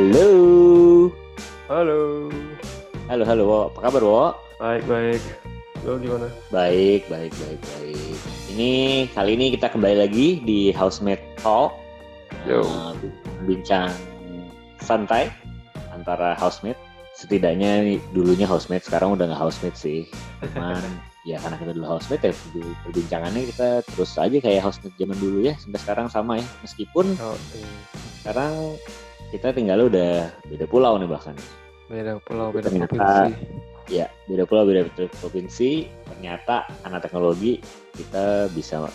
[0.00, 1.12] Halo.
[1.68, 2.32] Halo.
[3.04, 3.58] Halo, halo, Wo.
[3.68, 4.32] Apa kabar, Wo?
[4.56, 5.20] Baik, baik.
[5.84, 6.24] Lo gimana?
[6.48, 8.16] Baik, baik, baik, baik.
[8.48, 8.72] Ini
[9.12, 11.76] kali ini kita kembali lagi di Housemate Talk.
[12.48, 12.64] Yo.
[12.64, 12.96] Uh,
[13.44, 13.92] bincang
[14.80, 15.28] santai
[15.92, 16.80] antara housemate.
[17.12, 20.08] Setidaknya dulunya housemate, sekarang udah nggak housemate sih.
[20.40, 20.80] Cuman
[21.28, 22.34] ya karena kita dulu housemate ya
[22.88, 26.46] perbincangannya kita terus aja kayak housemate zaman dulu ya sampai sekarang sama ya.
[26.64, 27.68] Meskipun Oh, iya.
[28.24, 28.80] sekarang
[29.30, 31.34] kita tinggal udah beda pulau nih bahkan.
[31.86, 33.68] Beda pulau, beda Ternyata- provinsi.
[33.90, 34.86] Ya, beda pulau, beda
[35.18, 35.90] provinsi.
[36.06, 37.58] Ternyata karena teknologi
[37.94, 38.86] kita bisa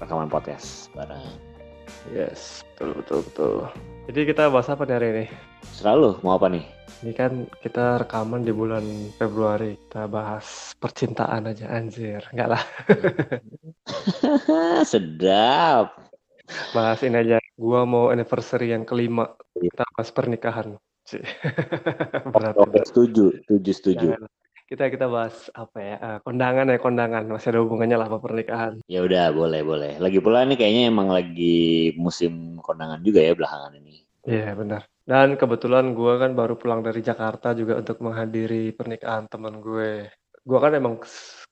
[0.00, 1.20] rekaman podcast bareng.
[2.08, 3.54] Yes, betul, betul, betul.
[4.08, 5.24] Jadi kita bahas apa nih hari ini?
[5.76, 6.64] Selalu mau apa nih?
[7.04, 8.84] Ini kan kita rekaman di bulan
[9.16, 9.76] Februari.
[9.76, 12.24] Kita bahas percintaan aja, anjir.
[12.32, 12.62] Enggak lah,
[14.88, 16.09] Sedap.
[16.72, 17.36] Bahas ini aja.
[17.54, 19.36] Gua mau anniversary yang kelima.
[19.56, 19.70] Iya.
[19.70, 20.68] Kita bahas pernikahan.
[22.34, 22.82] Berat Oke, juga.
[22.86, 24.08] setuju, setuju, setuju.
[24.14, 24.30] Jangan.
[24.70, 25.96] Kita kita bahas apa ya?
[25.98, 27.24] eh, kondangan ya, kondangan.
[27.26, 28.72] Masih ada hubungannya lah sama pernikahan.
[28.86, 29.92] Ya udah, boleh, boleh.
[29.98, 34.06] Lagi pula nih kayaknya emang lagi musim kondangan juga ya belakangan ini.
[34.22, 34.86] Iya benar.
[35.02, 40.06] Dan kebetulan gue kan baru pulang dari Jakarta juga untuk menghadiri pernikahan teman gue.
[40.46, 41.02] Gue kan emang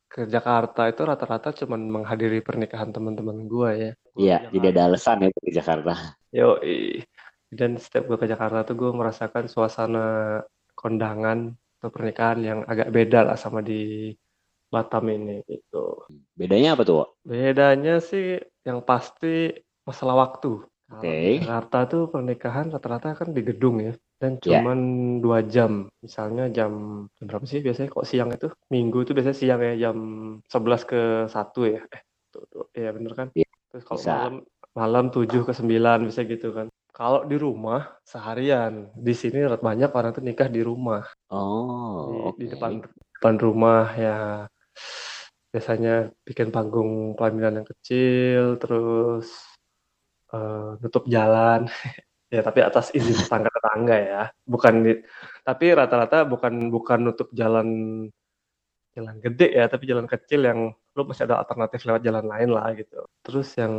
[0.09, 3.93] ke Jakarta itu rata-rata cuman menghadiri pernikahan teman-teman gue ya.
[4.17, 5.93] Iya, ke tidak ada alasan ya di Jakarta.
[6.33, 7.05] Yoi.
[7.49, 10.41] Dan setiap gue ke Jakarta tuh gue merasakan suasana
[10.73, 14.13] kondangan atau pernikahan yang agak beda lah sama di
[14.69, 16.05] Batam ini gitu.
[16.37, 17.09] Bedanya apa tuh?
[17.25, 18.37] Bedanya sih
[18.69, 19.49] yang pasti
[19.89, 20.61] masalah waktu.
[20.93, 21.41] Oke.
[21.41, 24.61] Jakarta tuh pernikahan rata-rata kan di gedung ya, dan Ya.
[24.61, 24.79] cuman
[25.25, 25.87] dua jam.
[26.03, 26.73] Misalnya jam,
[27.19, 28.49] jam berapa sih biasanya kok siang itu?
[28.75, 29.97] Minggu itu biasanya siang ya, jam
[30.51, 31.81] 11 ke 1 ya.
[31.95, 32.03] Eh,
[32.35, 32.65] tuh, tuh.
[32.75, 33.29] Iya bener kan?
[33.39, 34.11] Iya, Terus kalau bisa.
[34.13, 34.35] malam
[34.75, 36.67] malam 7 ke 9 bisa gitu kan.
[36.95, 42.47] Kalau di rumah seharian, di sini banyak orang tuh nikah di rumah Oh, di, di
[42.51, 42.53] oke.
[42.59, 42.73] depan
[43.19, 44.17] depan rumah ya
[45.53, 49.29] biasanya bikin panggung pelaminan yang kecil terus
[50.35, 51.61] eh, nutup jalan
[52.29, 54.93] ya tapi atas izin tetangga-tetangga ya bukan di
[55.41, 57.69] tapi rata-rata bukan bukan nutup jalan
[58.93, 60.61] jalan gede ya tapi jalan kecil yang
[60.97, 63.75] lu masih ada alternatif lewat jalan lain lah gitu terus yang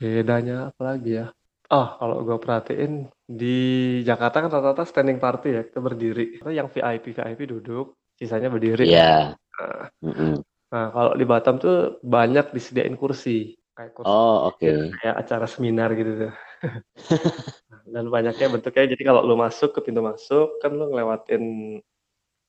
[0.00, 1.26] bedanya apa lagi ya
[1.72, 3.56] Oh, kalau gue perhatiin di
[4.04, 6.36] Jakarta kan rata-rata standing party ya, kita berdiri.
[6.36, 8.92] Itu yang VIP VIP duduk, sisanya berdiri.
[8.92, 9.32] Iya.
[9.32, 10.44] Nah, Mm-mm.
[10.68, 14.92] nah, kalau di Batam tuh banyak disediain kursi, kayak kursi Oh, oke.
[15.00, 16.32] kayak acara seminar gitu tuh.
[17.72, 21.42] Nah, Dan banyaknya bentuknya, jadi kalau lu masuk ke pintu masuk, kan lu ngelewatin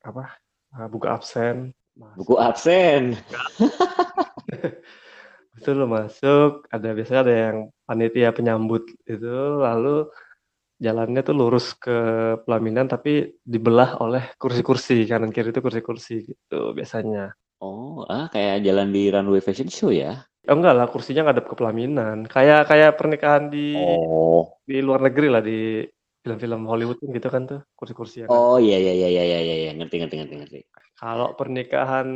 [0.06, 0.38] apa?
[0.74, 1.74] ah, buku absen.
[1.98, 2.18] Masuk.
[2.22, 3.18] Buku absen.
[5.58, 10.10] Itu lu masuk, ada biasanya ada yang panitia penyambut itu, lalu
[10.82, 11.98] jalannya tuh lurus ke
[12.44, 17.38] pelaminan tapi dibelah oleh kursi-kursi kanan kiri itu kursi-kursi gitu biasanya.
[17.64, 20.26] Oh, ah kayak jalan di runway fashion show ya?
[20.44, 22.28] Oh enggak lah, kursinya ngadep ke pelaminan.
[22.28, 24.60] Kayak kayak pernikahan di Oh.
[24.68, 25.88] di luar negeri lah di
[26.20, 28.36] film-film Hollywood kan gitu kan tuh kursi-kursi ya kan.
[28.36, 29.72] Oh iya iya iya iya iya iya iya.
[29.72, 30.60] ngerti ngerti ngerti ngerti.
[31.00, 32.08] Kalau pernikahan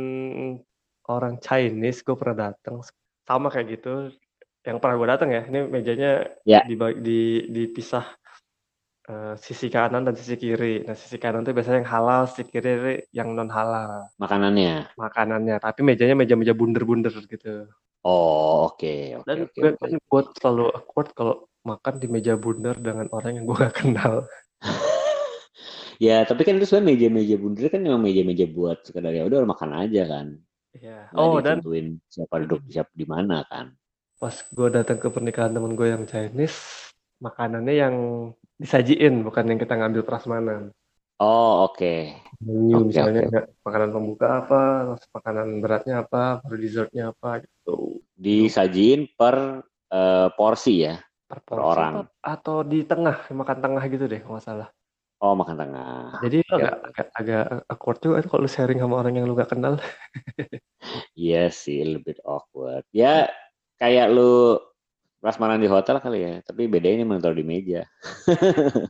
[1.08, 2.84] orang Chinese gue pernah datang
[3.24, 4.12] sama kayak gitu.
[4.60, 6.60] Yang pernah gue datang ya, ini mejanya Ya.
[6.68, 8.04] dibagi- di dipisah
[9.08, 10.84] eh, sisi kanan dan sisi kiri.
[10.84, 14.92] Nah, sisi kanan tuh biasanya yang halal, sisi kiri yang non halal Makanannya.
[15.00, 15.56] makanannya.
[15.64, 17.72] Tapi mejanya meja-meja bunder-bunder gitu.
[18.08, 19.78] Oh, oke oke Dan oke gue oke.
[19.80, 21.34] kan gue selalu awkward kalau
[21.70, 24.14] makan di meja bundar dengan orang yang gue gak kenal.
[26.06, 29.70] Ya, tapi kan itu sebenarnya meja-meja bundar kan memang meja-meja buat sekedar ya udah makan
[29.82, 30.26] aja kan.
[30.76, 31.10] Iya.
[31.12, 31.58] Nggak Oh, dan
[32.12, 33.66] siapa duduk siapa di mana kan.
[34.22, 36.58] pas gue datang ke pernikahan temen gue yang Chinese,
[37.26, 37.96] makanannya yang
[38.62, 40.62] disajiin, bukan yang kita ngambil prasmanan.
[41.20, 41.86] Oh, oke.
[42.44, 43.34] Menu Oke, misalnya oke.
[43.34, 47.70] ya, makanan pembuka apa, terus makanan beratnya apa, baru dessertnya apa gitu.
[48.18, 49.62] Disajiin per
[49.94, 50.98] eh, porsi ya.
[51.28, 51.92] Per Per porsi orang.
[52.02, 54.68] apa- atau di tengah, makan tengah gitu deh kalau nggak salah.
[55.18, 56.18] Oh, makan tengah.
[56.22, 59.34] Jadi Oke, agak, agak, agak awkward juga tuh kalau lu sharing sama orang yang lu
[59.34, 59.78] gak kenal.
[61.18, 62.86] Iya sih, lebih awkward.
[62.94, 63.26] Ya,
[63.82, 64.62] kayak lu
[65.18, 67.82] prasmanan di hotel kali ya, tapi bedanya ini taruh di meja.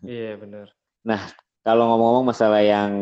[0.05, 0.69] Iya bener.
[1.65, 2.93] Kalau ngomong-ngomong masalah yang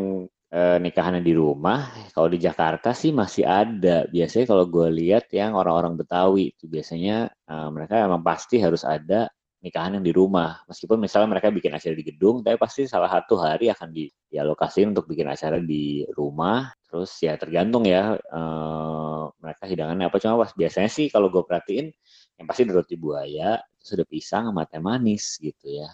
[0.56, 4.08] eh, nikahannya di rumah, kalau di Jakarta sih masih ada.
[4.08, 9.28] Biasanya kalau gue lihat yang orang-orang Betawi itu biasanya eh, mereka emang pasti harus ada
[9.60, 10.62] nikahan yang di rumah.
[10.70, 14.94] Meskipun misalnya mereka bikin acara di gedung, tapi pasti salah satu hari akan di, dialokasiin
[14.96, 16.72] untuk bikin acara di rumah.
[16.88, 20.16] Terus ya tergantung ya eh, mereka hidangannya apa.
[20.22, 21.92] Cuma pas biasanya sih kalau gue perhatiin
[22.36, 25.88] yang pasti roti buaya, ada pisang sama teh manis gitu ya.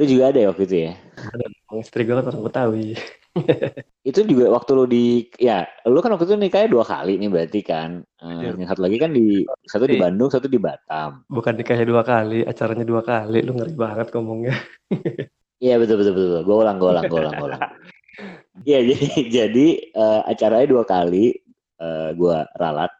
[0.00, 0.92] Lu juga ada ya waktu itu ya?
[1.20, 1.44] Ada,
[1.76, 2.96] istri gue kan orang Betawi.
[4.08, 7.60] itu juga waktu lu di ya lu kan waktu itu nikahnya dua kali nih berarti
[7.64, 8.04] kan.
[8.20, 11.24] Uh, yang satu lagi kan di satu di Bandung satu di Batam.
[11.32, 13.40] Bukan nikahnya dua kali acaranya dua kali.
[13.40, 14.56] Lu ngeri banget ngomongnya.
[15.62, 16.42] Iya betul betul betul.
[16.42, 17.62] Gue ulang gue ulang gue ulang gue ulang.
[18.68, 21.38] Iya jadi jadi uh, acaranya dua kali
[21.78, 22.90] uh, gue ralat.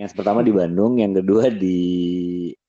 [0.00, 1.76] Yang pertama di Bandung yang kedua di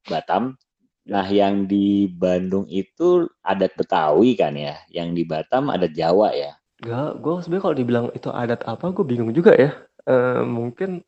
[0.04, 0.60] Batam.
[1.06, 6.58] Nah, yang di Bandung itu adat Betawi kan ya, yang di Batam adat Jawa ya.
[6.86, 9.74] Gak, gue sebenarnya kalau dibilang itu adat apa, gue bingung juga ya.
[10.06, 11.02] E, mungkin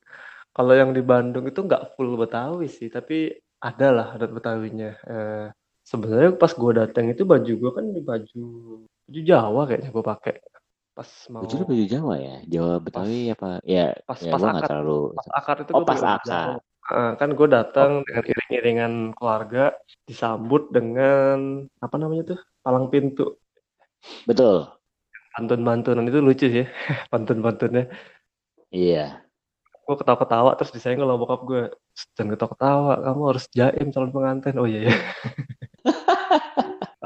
[0.50, 3.30] kalau yang di Bandung itu nggak full Betawi sih, tapi
[3.62, 4.98] ada lah adat Betawinya.
[5.06, 5.18] E,
[5.86, 8.46] sebenarnya pas gue datang itu baju gue kan di baju
[8.82, 10.36] baju Jawa kayaknya gue pakai.
[10.98, 12.36] Pas mau baju baju Jawa ya?
[12.50, 13.50] Jawa Betawi pas, apa?
[13.62, 16.50] Ya pas ya, pas akar terlalu pas akar itu oh pas akar
[16.90, 18.04] uh, kan gue datang oh.
[18.10, 19.78] dengan iring-iringan keluarga
[20.10, 23.38] disambut dengan apa namanya tuh palang pintu.
[24.26, 24.77] Betul
[25.38, 26.66] pantun-pantunan itu lucu sih
[27.14, 27.94] pantun-pantunnya.
[28.74, 29.22] Iya.
[29.86, 31.64] Gue ketawa-ketawa terus disayang kalau bokap gue
[32.18, 34.58] jangan ketawa-ketawa kamu harus jaim calon pengantin.
[34.58, 34.96] Oh iya ya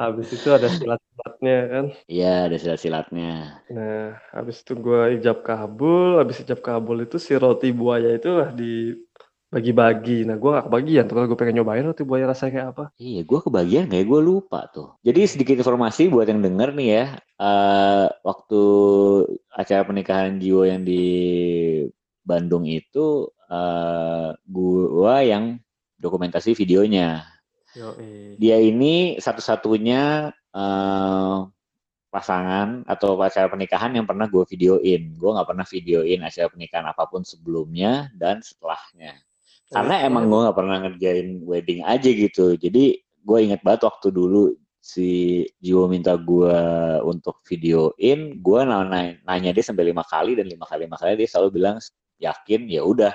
[0.01, 1.85] habis itu ada silat-silatnya kan?
[2.09, 3.33] Iya ada silat-silatnya.
[3.69, 8.49] Nah habis itu gue ijab kabul habis ijab kabul itu si roti buaya itu lah
[8.49, 8.97] di
[9.51, 10.23] bagi-bagi.
[10.23, 12.85] Nah, gue gak kebagian kalau gue pengen nyobain roti buaya rasanya kayak apa.
[12.95, 14.95] Iya, gue kebagian kayak gue lupa tuh.
[15.03, 17.05] Jadi sedikit informasi buat yang denger nih ya,
[17.35, 18.63] uh, waktu
[19.51, 21.03] acara pernikahan Jiwo yang di
[22.23, 25.59] Bandung itu, uh, gue yang
[25.99, 27.27] dokumentasi videonya.
[27.75, 28.39] Yoi.
[28.39, 31.37] Dia ini satu-satunya uh,
[32.07, 35.11] pasangan atau acara pernikahan yang pernah gue videoin.
[35.15, 39.19] Gue nggak pernah videoin acara pernikahan apa pun sebelumnya dan setelahnya
[39.71, 42.59] karena emang gue nggak pernah ngerjain wedding aja gitu.
[42.59, 44.51] Jadi gue inget banget waktu dulu
[44.81, 46.57] si Jiwo minta gue
[47.05, 51.29] untuk videoin gue nanya, nanya dia sampai lima kali dan lima kali lima kali dia
[51.29, 51.77] selalu bilang
[52.17, 53.13] yakin ya udah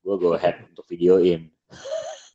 [0.00, 1.52] gue go ahead untuk videoin.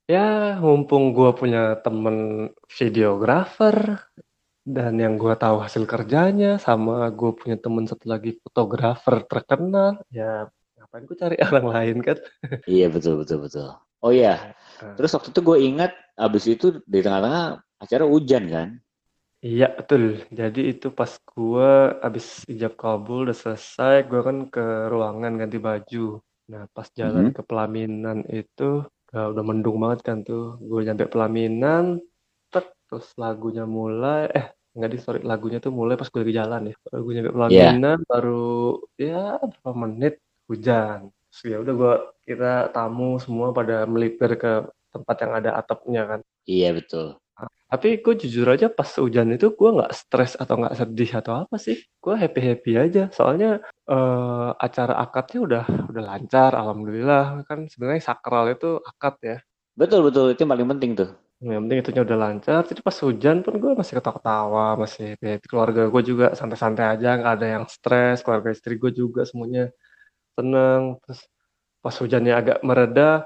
[0.05, 4.05] Ya mumpung gue punya temen videografer
[4.61, 10.49] dan yang gue tahu hasil kerjanya sama gue punya temen satu lagi fotografer terkenal ya
[10.95, 12.17] ngapain gue cari orang lain kan
[12.71, 13.67] iya betul betul betul
[13.99, 14.95] oh iya uh.
[14.95, 18.69] terus waktu itu gue ingat abis itu di tengah-tengah acara hujan kan
[19.45, 20.25] Iya betul.
[20.33, 21.69] Jadi itu pas gue
[22.01, 26.17] abis ijab kabul udah selesai, gue kan ke ruangan ganti baju.
[26.49, 27.37] Nah pas jalan mm -hmm.
[27.37, 30.57] ke pelaminan itu udah, udah mendung banget kan tuh.
[30.57, 32.01] Gue nyampe pelaminan,
[32.49, 36.61] tek, terus lagunya mulai, eh nggak di sorry lagunya tuh mulai pas gue lagi jalan
[36.73, 36.75] ya.
[36.89, 37.37] Gue nyampe iya.
[37.37, 38.09] pelaminan yeah.
[38.09, 38.49] baru
[38.97, 41.09] ya berapa menit hujan.
[41.29, 41.93] Terus ya udah gue
[42.25, 44.65] kita tamu semua pada melipir ke
[44.95, 46.19] tempat yang ada atapnya kan.
[46.47, 47.19] Iya betul.
[47.35, 51.33] Nah, tapi gue jujur aja pas hujan itu gue nggak stres atau nggak sedih atau
[51.43, 51.75] apa sih.
[51.99, 53.03] Gue happy happy aja.
[53.11, 53.59] Soalnya
[53.91, 57.43] uh, acara akadnya udah udah lancar alhamdulillah.
[57.43, 59.37] Kan sebenarnya sakral itu akad ya.
[59.75, 60.31] Betul betul.
[60.31, 61.09] Itu yang paling penting tuh.
[61.43, 62.61] Yang penting itunya udah lancar.
[62.63, 65.45] Jadi pas hujan pun gue masih ketawa-ketawa masih happy, happy.
[65.51, 68.23] keluarga gue juga santai-santai aja nggak ada yang stres.
[68.23, 69.67] Keluarga istri gue juga semuanya
[70.35, 71.25] tenang terus
[71.79, 73.25] pas hujannya agak mereda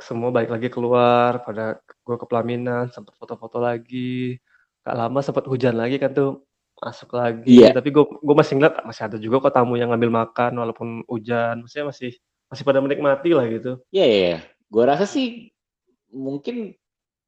[0.00, 4.38] semua balik lagi keluar pada gue ke pelaminan sempat foto-foto lagi
[4.82, 6.42] gak lama sempat hujan lagi kan tuh
[6.82, 7.70] masuk lagi yeah.
[7.70, 11.62] tapi gue gue masih ngeliat masih ada juga kok tamu yang ngambil makan walaupun hujan
[11.62, 12.10] maksudnya masih
[12.50, 14.40] masih pada menikmati lah gitu iya yeah, iya yeah.
[14.66, 15.54] gue rasa sih
[16.10, 16.74] mungkin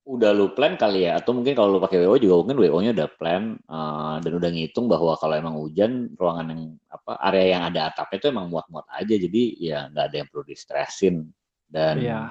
[0.05, 1.17] udah lu plan kali ya?
[1.17, 4.87] Atau mungkin kalau lu pakai WO juga mungkin WO-nya udah plan uh, dan udah ngitung
[4.87, 9.15] bahwa kalau emang hujan ruangan yang apa area yang ada atapnya itu emang muat-muat aja.
[9.17, 11.33] Jadi ya nggak ada yang perlu distresin
[11.67, 12.29] dan yeah.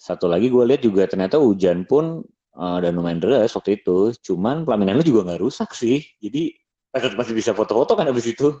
[0.00, 2.24] satu lagi gue lihat juga ternyata hujan pun
[2.56, 4.16] uh, dan lumayan deras waktu itu.
[4.24, 6.00] Cuman pelaminan lu juga nggak rusak sih.
[6.24, 6.56] Jadi
[7.20, 8.56] masih bisa foto-foto kan abis itu?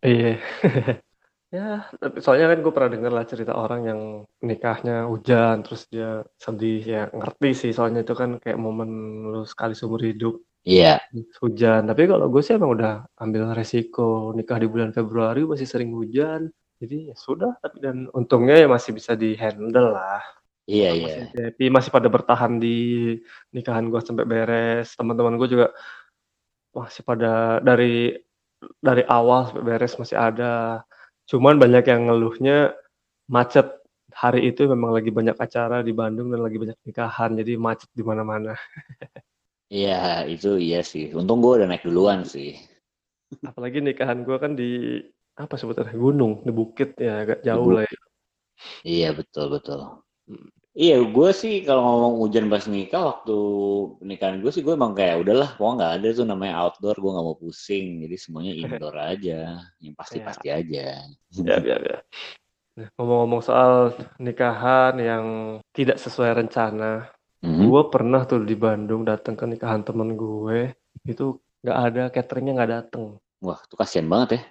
[0.00, 0.40] Iya
[1.50, 4.00] Ya, tapi soalnya kan gue pernah denger lah cerita orang yang
[4.38, 8.90] nikahnya hujan, terus dia sedih, ya ngerti sih soalnya itu kan kayak momen
[9.34, 10.38] lu sekali seumur hidup.
[10.62, 11.02] Iya.
[11.42, 15.90] Hujan, tapi kalau gue sih emang udah ambil resiko nikah di bulan Februari masih sering
[15.90, 20.22] hujan, jadi ya sudah, tapi dan untungnya ya masih bisa di-handle lah.
[20.70, 21.06] Iya, iya.
[21.26, 22.78] Masih happy, masih pada bertahan di
[23.50, 25.74] nikahan gue sampai beres, teman-teman gue juga
[26.70, 28.14] masih pada dari
[28.78, 30.86] dari awal sampai beres masih ada.
[31.30, 32.74] Cuman banyak yang ngeluhnya
[33.30, 33.78] macet.
[34.10, 38.02] Hari itu memang lagi banyak acara di Bandung dan lagi banyak nikahan, jadi macet di
[38.02, 38.58] mana-mana.
[39.70, 41.14] Iya, itu iya sih.
[41.14, 42.58] Untung gue udah naik duluan sih.
[43.46, 44.98] Apalagi nikahan gue kan di
[45.38, 48.00] apa sebetulnya gunung, di bukit ya agak jauh lah ya.
[48.82, 50.02] Iya betul betul.
[50.70, 53.34] Iya, gue sih kalau ngomong hujan pas nikah waktu
[53.98, 57.26] pernikahan gue sih gue emang kayak udahlah, pokoknya nggak ada tuh namanya outdoor, gue nggak
[57.26, 60.86] mau pusing, jadi semuanya indoor aja, yang pasti-pasti Ya, aja.
[61.34, 61.98] ya, ya, ya.
[62.94, 65.24] Ngomong-ngomong soal nikahan yang
[65.74, 67.10] tidak sesuai rencana,
[67.42, 67.66] Mhm.
[67.66, 70.70] gue pernah tuh di Bandung datang ke nikahan temen gue,
[71.02, 73.18] itu nggak ada cateringnya nggak dateng.
[73.42, 74.42] Wah, itu kasihan banget ya.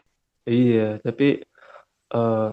[0.49, 1.47] Iya, tapi
[2.09, 2.47] eh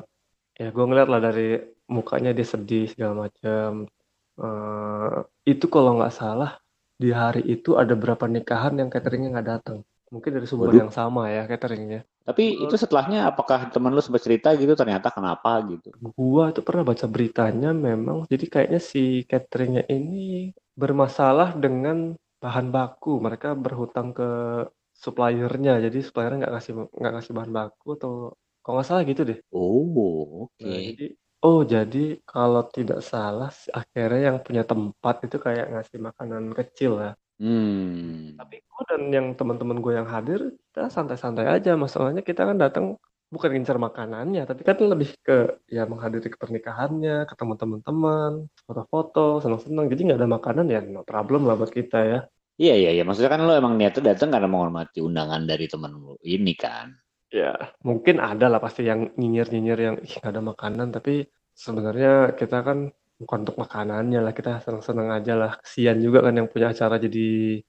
[0.56, 3.86] ya gue ngeliat lah dari mukanya dia sedih segala macam.
[4.36, 5.16] Eh
[5.56, 6.60] itu kalau nggak salah
[6.96, 9.78] di hari itu ada berapa nikahan yang cateringnya nggak datang.
[10.06, 10.80] Mungkin dari sumber Waduh.
[10.86, 12.06] yang sama ya cateringnya.
[12.26, 15.94] Tapi itu setelahnya apakah teman lu sempat cerita gitu ternyata kenapa gitu?
[16.14, 23.22] Gua itu pernah baca beritanya memang jadi kayaknya si cateringnya ini bermasalah dengan bahan baku.
[23.22, 24.30] Mereka berhutang ke
[24.96, 28.12] suppliernya, jadi suppliernya nggak ngasih nggak ngasih bahan baku atau
[28.64, 29.38] kalau nggak salah gitu deh.
[29.52, 30.66] Oh, oke.
[30.66, 31.06] Nah, jadi
[31.46, 33.50] oh jadi kalau tidak salah
[33.80, 37.12] akhirnya yang punya tempat itu kayak ngasih makanan kecil ya.
[37.38, 38.34] Hmm.
[38.40, 41.78] Tapi gue dan yang teman-teman gue yang hadir kita santai-santai aja.
[41.78, 42.84] Masalahnya kita kan datang
[43.30, 48.32] bukan ngincar makanannya, tapi kan lebih ke ya menghadiri ke pernikahannya, ketemu teman-teman,
[48.66, 49.86] foto-foto, senang-senang.
[49.92, 52.20] Jadi nggak ada makanan ya no problem lah buat kita ya.
[52.56, 53.02] Iya, iya, iya.
[53.04, 56.88] Maksudnya kan lu emang niatnya datang karena menghormati undangan dari teman lu ini kan.
[57.28, 57.52] Ya
[57.84, 62.92] mungkin ada lah pasti yang nyinyir-nyinyir yang ih nggak ada makanan, tapi sebenarnya kita kan
[63.16, 65.52] bukan untuk makanannya lah, kita senang-senang aja lah.
[65.64, 67.60] Kesian juga kan yang punya acara jadi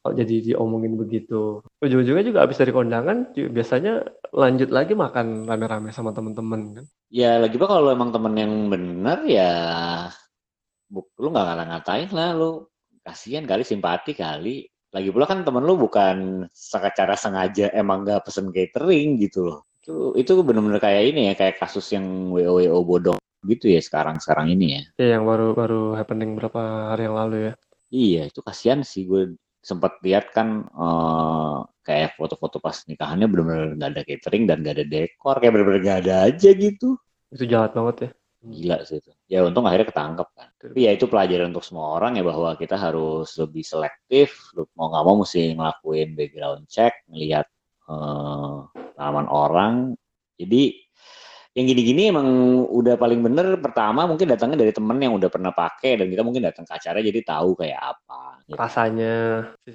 [0.00, 1.60] kalau jadi diomongin begitu.
[1.84, 6.84] Ujung-ujungnya juga habis dari kondangan biasanya lanjut lagi makan rame-rame sama temen-temen kan.
[7.12, 9.52] Ya lagi pula kalau emang temen yang bener ya
[10.90, 12.66] lu nggak ngata-ngatain lah lu
[13.06, 18.50] kasihan kali simpati kali lagi pula kan temen lu bukan secara sengaja emang nggak pesen
[18.50, 23.19] catering gitu loh itu itu bener-bener kayak ini ya kayak kasus yang WO WO bodong
[23.46, 26.60] gitu ya sekarang sekarang ini ya Ya yang baru baru happening berapa
[26.92, 27.52] hari yang lalu ya.
[27.90, 31.56] iya itu kasihan sih gue sempat lihat kan eh,
[31.86, 35.98] kayak foto-foto pas nikahannya bener-bener nggak ada catering dan nggak ada dekor kayak bener-bener nggak
[36.06, 36.96] ada aja gitu
[37.30, 38.10] Itu jahat banget ya.
[38.40, 39.10] Gila sih itu.
[39.28, 40.48] Ya untung akhirnya ketangkep kan.
[40.56, 44.50] Tapi ya itu pelajaran untuk semua orang ya bahwa kita harus lebih selektif.
[44.74, 47.46] Mau nggak mau mesti ngelakuin background check, ngelihat
[47.86, 48.56] eh,
[48.96, 49.74] pengalaman orang.
[50.40, 50.62] Jadi
[51.60, 52.26] yang gini-gini emang
[52.72, 56.48] udah paling bener pertama mungkin datangnya dari temen yang udah pernah pakai dan kita mungkin
[56.48, 58.40] datang ke acara jadi tahu kayak apa.
[58.48, 58.58] gitu.
[58.58, 59.14] Rasanya,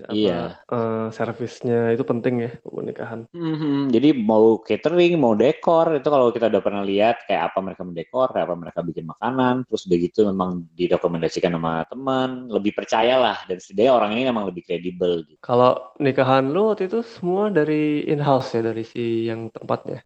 [0.03, 0.41] apa, Iya.
[0.67, 3.23] eh, servisnya itu penting ya buat nikahan.
[3.31, 7.87] Mhm, Jadi mau catering, mau dekor itu kalau kita udah pernah lihat kayak apa mereka
[7.87, 13.47] mendekor, kayak apa mereka bikin makanan, terus udah gitu memang direkomendasikan sama teman, lebih percayalah
[13.47, 15.23] dan setidaknya orang ini memang lebih kredibel.
[15.23, 15.39] Gitu.
[15.39, 20.03] Kalau nikahan lu waktu itu semua dari in-house ya, dari si yang tempatnya.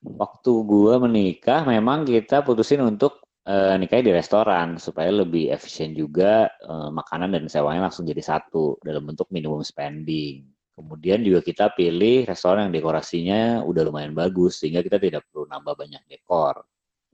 [0.00, 6.48] Waktu gua menikah memang kita putusin untuk eh, nikahnya di restoran supaya lebih efisien juga
[6.48, 10.48] eh, makanan dan sewanya langsung jadi satu dalam bentuk minimum spending.
[10.72, 15.76] Kemudian juga kita pilih restoran yang dekorasinya udah lumayan bagus sehingga kita tidak perlu nambah
[15.76, 16.64] banyak dekor.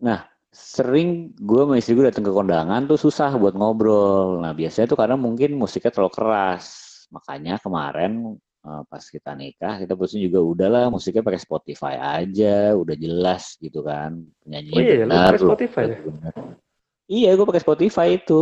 [0.07, 0.23] Nah,
[0.55, 4.39] sering gue sama istri gue datang ke kondangan tuh susah buat ngobrol.
[4.47, 6.65] Nah, biasanya tuh karena mungkin musiknya terlalu keras.
[7.11, 8.39] Makanya kemarin
[8.87, 14.27] pas kita nikah kita putusin juga udahlah musiknya pakai Spotify aja, udah jelas gitu kan.
[14.43, 15.99] Penyanyinya Oh iya, benar, pakai Spotify ya?
[17.07, 18.41] Iya, gue pakai Spotify itu.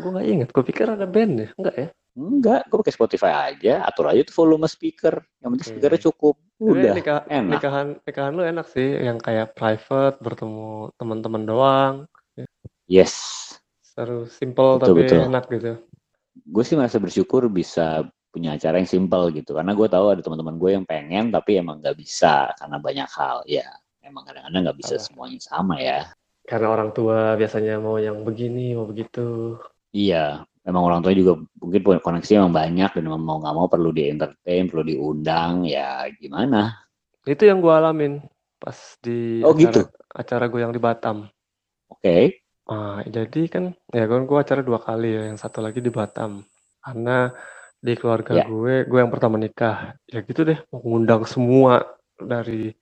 [0.00, 1.88] Gue nggak inget, gue pikir ada band ya, enggak ya?
[2.16, 5.20] Enggak, gue pakai Spotify aja, atur aja tuh volume speaker.
[5.44, 6.34] Yang penting speakernya cukup.
[6.60, 7.50] Udah, nikah, enak.
[7.56, 11.94] nikahan nikahan lu enak sih, yang kayak private, bertemu teman-teman doang,
[12.90, 13.14] Yes.
[13.80, 15.20] seru, simple Betul, tapi betul.
[15.30, 15.72] enak gitu.
[16.50, 19.58] Gue sih merasa bersyukur bisa punya acara yang simple gitu.
[19.58, 23.42] Karena gue tahu ada teman-teman gue yang pengen tapi emang nggak bisa karena banyak hal.
[23.44, 23.66] Ya,
[24.00, 25.04] emang kadang-kadang nggak bisa Apa?
[25.04, 26.06] semuanya sama ya.
[26.46, 29.58] Karena orang tua biasanya mau yang begini, mau begitu.
[29.90, 33.90] Iya, emang orang tua juga mungkin punya koneksi emang banyak dan mau nggak mau perlu
[33.90, 35.66] di entertain, perlu diundang.
[35.66, 36.86] Ya gimana?
[37.26, 38.22] Itu yang gue alamin
[38.60, 39.82] pas di Oh, acara gitu?
[40.12, 41.28] acara gue yang di Batam.
[41.90, 42.42] Oke.
[42.70, 46.42] Ah, jadi kan ya gue gue acara dua kali ya, yang satu lagi di Batam.
[46.80, 47.30] Karena
[47.80, 48.44] di keluarga Ya.
[48.44, 49.96] gue, gue yang pertama nikah.
[50.12, 51.84] Ya gitu deh, mau ngundang semua
[52.20, 52.72] dari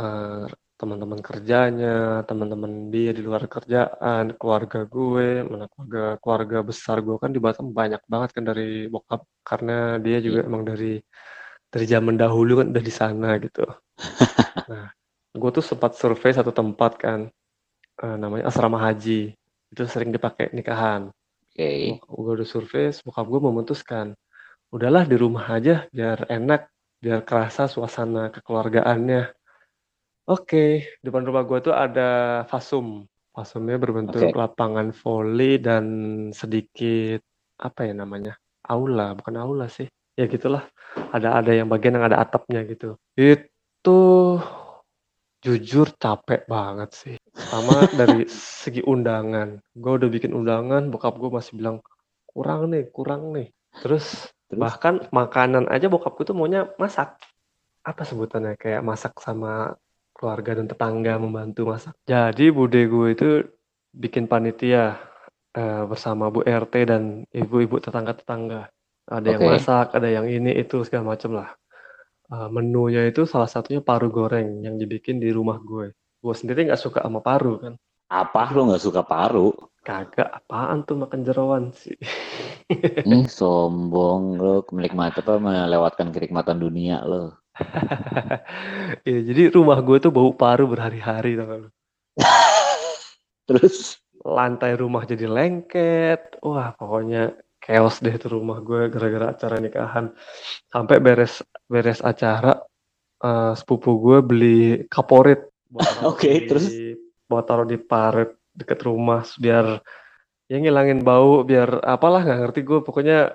[0.00, 0.44] eh,
[0.80, 7.30] teman-teman kerjanya, teman-teman dia di luar kerjaan, keluarga gue, mana keluarga keluarga besar gue kan
[7.30, 10.98] di Batam banyak banget kan dari bokap karena dia juga emang dari
[11.72, 13.64] dari zaman dahulu kan udah di sana gitu.
[14.70, 14.88] Nah,
[15.34, 17.20] gue tuh sempat survei satu tempat kan,
[18.04, 19.34] eh, namanya asrama haji.
[19.72, 21.10] Itu sering dipakai nikahan.
[21.52, 22.00] Oke.
[22.00, 24.16] Gue udah survei, bokap gue memutuskan,
[24.72, 29.36] udahlah di rumah aja biar enak, biar kerasa suasana kekeluargaannya.
[30.32, 33.04] Oke, depan rumah gue tuh ada fasum.
[33.36, 34.32] Pasumnya berbentuk Oke.
[34.32, 35.84] lapangan voli dan
[36.32, 37.20] sedikit
[37.60, 38.32] apa ya namanya?
[38.64, 39.88] Aula, bukan aula sih.
[40.16, 40.64] Ya gitulah.
[41.12, 42.96] Ada ada yang bagian yang ada atapnya gitu.
[43.12, 44.00] Itu
[45.42, 47.16] jujur capek banget sih.
[47.34, 49.58] Pertama dari segi undangan.
[49.74, 51.82] Gue udah bikin undangan, bokap gue masih bilang
[52.30, 53.50] kurang nih, kurang nih.
[53.82, 54.60] Terus, Terus?
[54.62, 57.18] bahkan makanan aja bokap gue tuh maunya masak.
[57.82, 58.54] Apa sebutannya?
[58.54, 59.74] Kayak masak sama
[60.14, 61.98] keluarga dan tetangga membantu masak.
[62.06, 63.30] Jadi bude gue itu
[63.90, 64.96] bikin panitia
[65.58, 68.70] uh, bersama Bu RT dan ibu-ibu tetangga-tetangga.
[69.10, 71.50] Ada yang masak, ada yang ini itu segala macam lah.
[72.32, 75.92] Uh, menunya itu salah satunya paru goreng yang dibikin di rumah gue.
[76.24, 77.76] Gue sendiri nggak suka sama paru kan.
[78.08, 79.52] Apa lo nggak suka paru?
[79.84, 81.92] Kagak, apaan tuh makan jerawan sih.
[83.10, 87.36] Nih sombong lo menikmati apa melewatkan kenikmatan dunia lo.
[89.08, 91.68] ya, jadi rumah gue tuh bau paru berhari-hari tau
[93.48, 96.40] Terus lantai rumah jadi lengket.
[96.40, 100.14] Wah, pokoknya chaos deh itu rumah gue gara-gara acara nikahan.
[100.70, 102.60] Sampai beres beres acara
[103.24, 104.60] uh, sepupu gue beli
[104.92, 105.48] kaporit.
[106.04, 106.68] Oke, okay, terus
[107.24, 109.80] buat taruh di parit deket rumah biar
[110.44, 113.32] ya ngilangin bau biar apalah nggak ngerti gue pokoknya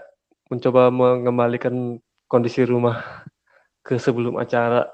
[0.54, 1.98] mencoba mengembalikan
[2.30, 3.26] kondisi rumah
[3.86, 4.86] ke sebelum acara.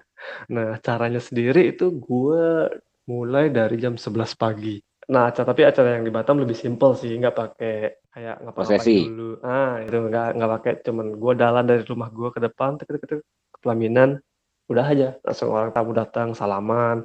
[0.56, 2.72] Nah, caranya sendiri itu gue
[3.12, 4.80] mulai dari jam 11 pagi.
[5.12, 7.76] Nah, acara, tapi acara yang di Batam lebih simpel sih, nggak pakai
[8.14, 8.78] kayak nggak pakai
[9.10, 9.30] dulu.
[9.44, 13.20] Ah, itu nggak nggak pakai, cuman gue dalan dari rumah gue ke depan, ke, ke,
[13.20, 14.24] ke pelaminan,
[14.72, 17.04] udah aja langsung orang tamu datang salaman.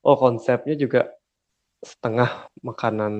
[0.00, 1.12] Oh, konsepnya juga
[1.84, 3.14] setengah makanan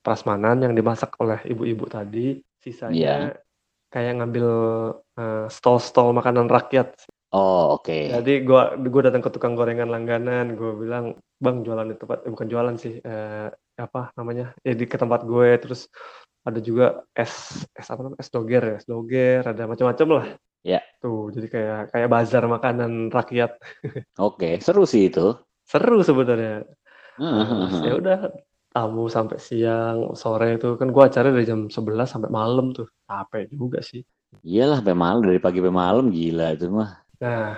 [0.00, 3.36] prasmanan yang dimasak oleh ibu-ibu tadi, sisanya yeah.
[3.92, 4.48] kayak ngambil
[5.52, 6.96] stall-stall uh, makanan rakyat.
[7.30, 7.84] Oh oke.
[7.84, 8.10] Okay.
[8.10, 12.30] Jadi gua gua datang ke tukang gorengan langganan, gue bilang bang jualan di tempat, eh,
[12.30, 13.48] bukan jualan sih, eh,
[13.80, 14.52] apa namanya?
[14.60, 15.88] Ya di ke tempat gue, terus
[16.44, 18.20] ada juga es es apa namanya?
[18.20, 20.26] Es doger ya, es doger, ada macam-macam lah.
[20.60, 20.84] Ya.
[21.00, 23.56] Tuh, jadi kayak kayak bazar makanan rakyat.
[24.20, 25.32] Oke, seru sih itu.
[25.64, 26.68] Seru sebenarnya.
[27.20, 28.18] Uh, ya udah
[28.72, 32.88] tamu sampai siang, sore itu kan gua acara dari jam 11 sampai malam tuh.
[33.08, 34.04] Capek juga sih.
[34.44, 36.90] Iyalah sampai malam dari pagi sampai malam gila itu mah.
[37.24, 37.56] Nah,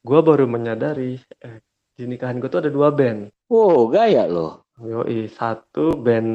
[0.00, 1.60] gua baru menyadari eh,
[2.00, 3.28] di nikahan gue tuh ada dua band.
[3.52, 4.64] Wow, gaya loh.
[4.80, 6.32] Yoi, satu band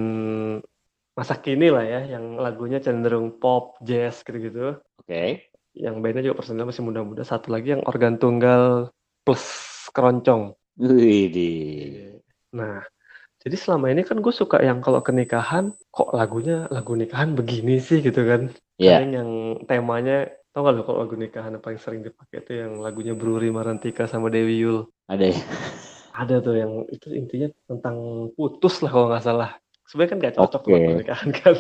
[1.18, 4.78] masa kini lah ya, yang lagunya cenderung pop, jazz gitu-gitu.
[5.02, 5.10] Oke.
[5.10, 5.30] Okay.
[5.74, 7.26] Yang bandnya juga personil masih muda-muda.
[7.26, 8.94] Satu lagi yang organ tunggal
[9.26, 9.44] plus
[9.90, 10.54] keroncong.
[10.78, 12.22] Wih,
[12.56, 12.86] Nah,
[13.42, 17.82] jadi selama ini kan gue suka yang kalau ke nikahan, kok lagunya lagu nikahan begini
[17.82, 18.54] sih gitu kan.
[18.78, 19.02] Iya.
[19.02, 19.02] Yeah.
[19.20, 19.30] yang
[19.66, 23.52] temanya Tau gak lo kalau lagu nikahan yang paling sering dipakai itu yang lagunya Bruri
[23.52, 24.88] Marantika sama Dewi Yul.
[25.12, 25.40] Ada ya?
[26.16, 29.52] Ada tuh yang itu intinya tentang putus lah kalau nggak salah.
[29.84, 30.72] Sebenarnya kan gak cocok okay.
[30.72, 31.56] buat nikahan kan.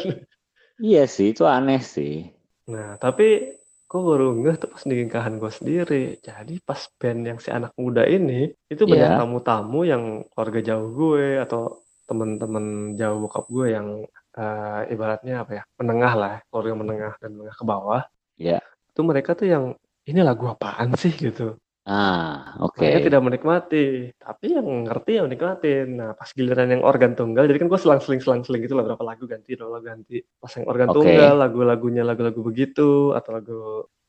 [0.79, 2.31] Iya sih, itu aneh sih.
[2.71, 6.03] Nah, tapi gue baru ngeh tuh pas di nikahan gue sendiri.
[6.23, 9.19] Jadi pas band yang si anak muda ini, itu banyak yeah.
[9.19, 14.08] tamu-tamu yang keluarga jauh gue atau temen-temen jauh bokap gue yang
[14.39, 18.01] uh, ibaratnya apa ya, menengah lah, keluarga menengah dan menengah ke bawah.
[18.39, 18.63] Iya.
[18.63, 18.63] Yeah
[18.95, 19.65] itu mereka tuh yang
[20.08, 21.60] ini lagu apaan sih gitu.
[21.86, 22.81] Ah, oke.
[22.81, 22.97] Okay.
[22.97, 23.86] Mereka tidak menikmati,
[24.17, 25.88] tapi yang ngerti yang menikmatin.
[25.99, 29.29] Nah, pas giliran yang organ tunggal, jadi kan gue selang-seling selang-seling gitu lah berapa lagu
[29.29, 30.17] ganti, berapa lagu ganti.
[30.41, 30.95] Pas yang organ okay.
[30.97, 33.60] tunggal, lagu-lagunya lagu-lagu begitu atau lagu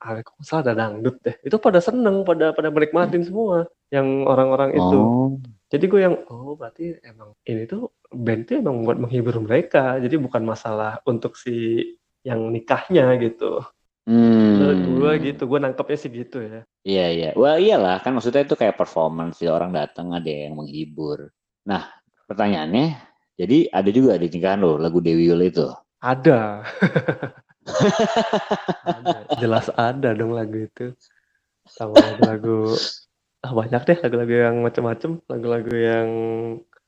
[0.01, 1.37] ah, kok salah ada dangdut deh.
[1.45, 4.97] Itu pada seneng, pada pada menikmatin semua yang orang-orang itu.
[4.97, 5.37] Oh.
[5.69, 10.01] Jadi gue yang oh berarti emang ini tuh band tuh emang buat menghibur mereka.
[10.01, 11.83] Jadi bukan masalah untuk si
[12.25, 13.61] yang nikahnya gitu.
[14.07, 14.63] Hmm.
[14.63, 16.63] Menurut gue gitu, gue nangkepnya sih gitu ya.
[16.87, 21.35] Iya iya, wah iyalah kan maksudnya itu kayak performance sih orang datang ada yang menghibur.
[21.67, 21.91] Nah
[22.31, 22.95] pertanyaannya,
[23.35, 25.67] jadi ada juga di nikahan lo lagu Dewi Yul itu?
[25.99, 26.63] Ada.
[28.95, 29.27] ada.
[29.43, 30.95] Jelas ada dong lagu itu.
[31.67, 32.79] Sama lagu-lagu
[33.43, 36.09] ah, banyak deh lagu-lagu yang macam-macam, lagu-lagu yang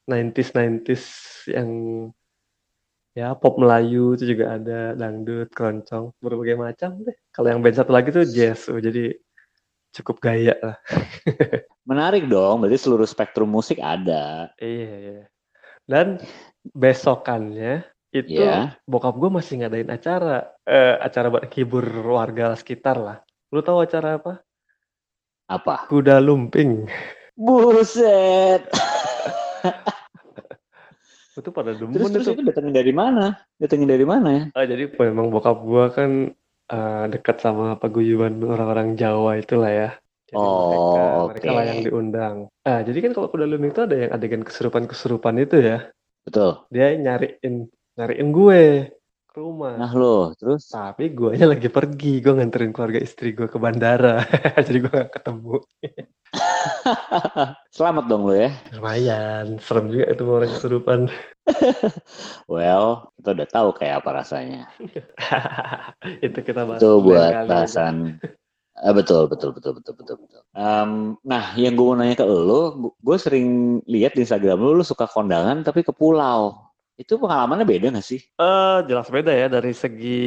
[0.07, 1.05] 90s 90s
[1.51, 1.69] yang
[3.19, 7.17] ya pop Melayu itu juga ada dangdut keroncong berbagai macam deh.
[7.35, 9.11] Kalau yang band satu lagi tuh jazz oh, jadi
[9.91, 10.79] cukup gaya lah.
[11.91, 14.55] Menarik dong berarti seluruh spektrum musik ada.
[14.63, 15.27] Iya iya.
[15.83, 16.23] Dan
[16.71, 17.83] besokannya
[18.15, 18.79] itu yeah.
[18.87, 23.19] bokap gue masih ngadain acara eh, acara buat hibur warga sekitar lah.
[23.51, 24.47] Lu tahu acara apa?
[25.51, 25.91] Apa?
[25.91, 26.87] Kuda lumping.
[27.35, 28.63] Buset
[31.39, 34.91] itu pada demen terus, terus itu datangin dari mana datangin dari mana ya ah, jadi
[34.91, 36.35] memang bokap gua kan
[36.71, 39.91] uh, dekat sama paguyuban orang-orang Jawa itulah ya
[40.29, 41.25] jadi oh, mereka, okay.
[41.33, 42.37] mereka lah yang diundang.
[42.61, 45.89] Ah, jadi kan kalau kuda lumping itu ada yang adegan kesurupan-kesurupan itu ya.
[46.21, 46.69] Betul.
[46.69, 48.63] Dia nyariin nyariin gue
[49.25, 49.81] ke rumah.
[49.81, 50.69] Nah lo, terus?
[50.69, 54.21] Tapi guanya lagi pergi, gue nganterin keluarga istri gue ke bandara,
[54.69, 55.65] jadi gue gak ketemu.
[57.77, 58.53] Selamat dong lo ya.
[58.77, 61.01] Lumayan, serem juga itu orang kesurupan.
[62.53, 64.63] well, kita udah tahu kayak apa rasanya.
[66.27, 66.81] itu kita bahas.
[66.81, 68.21] Itu buat bahasan.
[68.79, 70.43] Ah, betul, betul, betul, betul, betul, betul.
[70.55, 74.85] Em, nah, yang gue mau nanya ke lo, gue sering lihat di Instagram lo, lo
[74.87, 76.55] suka kondangan tapi ke pulau.
[76.95, 78.23] Itu pengalamannya beda gak sih?
[78.23, 80.23] Eh, jelas beda ya dari segi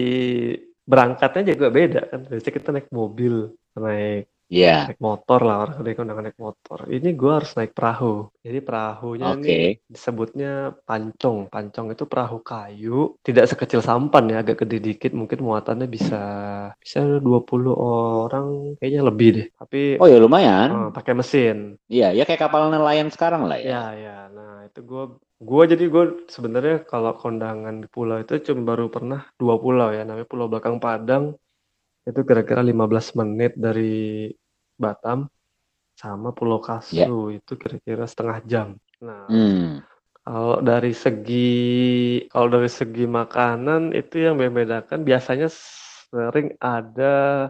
[0.84, 2.20] berangkatnya juga beda kan.
[2.28, 4.92] Biasanya kita naik mobil, naik Iya.
[4.92, 6.80] naik motor lah orang kondangan naik motor.
[6.92, 8.28] Ini gue harus naik perahu.
[8.46, 9.56] Jadi perahunya Oke.
[9.56, 9.56] ini
[9.94, 10.52] disebutnya
[10.88, 11.38] pancong.
[11.54, 15.12] Pancong itu perahu kayu, tidak sekecil sampan ya, agak gede dikit.
[15.16, 16.20] Mungkin muatannya bisa
[16.84, 19.46] bisa 20 orang, kayaknya lebih deh.
[19.62, 20.70] Tapi Oh ya lumayan.
[20.74, 21.56] eh, pakai mesin.
[21.88, 23.72] Iya, ya kayak kapal nelayan sekarang lah ya.
[23.72, 24.16] Ya, ya.
[24.36, 25.04] Nah, itu gue
[25.42, 26.04] gua jadi gue
[26.36, 30.78] sebenarnya kalau kondangan di pulau itu cuma baru pernah dua pulau ya, namanya Pulau Belakang
[30.84, 31.24] Padang.
[32.06, 34.30] Itu kira-kira 15 menit dari
[34.78, 35.30] Batam
[35.94, 38.68] sama Pulau Kasu itu kira-kira setengah jam.
[39.06, 39.86] Nah, Hmm.
[40.26, 41.52] kalau dari segi
[42.34, 47.50] kalau dari segi makanan itu yang membedakan biasanya sering ada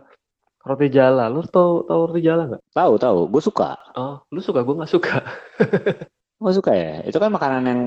[0.67, 1.31] roti jala.
[1.31, 2.63] Lu tahu tahu roti jala nggak?
[2.75, 3.79] Tahu tahu, gue suka.
[3.95, 4.59] Oh, lu suka?
[4.67, 5.15] Gue nggak suka.
[6.41, 7.05] Gue suka ya.
[7.05, 7.81] Itu kan makanan yang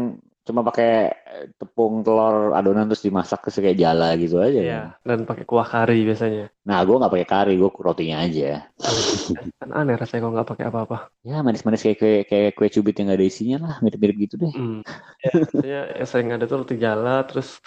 [0.45, 1.09] cuma pakai
[1.57, 4.61] tepung telur adonan terus dimasak ke kayak jala gitu aja.
[4.61, 6.53] Iya, dan pakai kuah kari biasanya.
[6.69, 8.69] Nah, gue nggak pakai kari, gue rotinya aja.
[9.61, 10.99] Kan aneh rasanya kalau nggak pakai apa-apa.
[11.25, 14.53] Ya manis-manis kayak kue, kayak kue cubit yang gak ada isinya lah, mirip-mirip gitu deh.
[14.53, 14.85] Hmm.
[15.25, 17.65] Ya, biasanya yang sering ada tuh roti jala, terus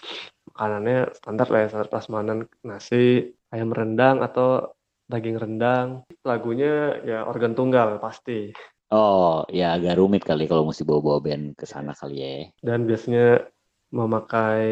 [0.54, 4.78] makanannya standar lah ya, standar prasmanan nasi, ayam rendang atau
[5.10, 5.88] daging rendang.
[6.22, 8.54] Lagunya ya organ tunggal pasti.
[8.88, 12.32] Oh, ya agak rumit kali kalau mesti bawa-bawa band ke sana kali ya.
[12.64, 13.44] Dan biasanya
[13.92, 14.64] memakai